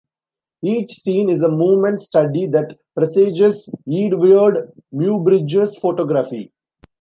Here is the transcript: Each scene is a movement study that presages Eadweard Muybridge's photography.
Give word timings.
Each 0.63 0.93
scene 0.93 1.29
is 1.29 1.43
a 1.43 1.47
movement 1.47 2.01
study 2.01 2.47
that 2.47 2.75
presages 2.97 3.69
Eadweard 3.87 4.71
Muybridge's 4.91 5.77
photography. 5.77 6.51